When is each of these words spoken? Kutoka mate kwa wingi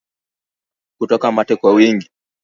Kutoka 0.97 1.31
mate 1.31 1.55
kwa 1.55 1.73
wingi 1.73 2.09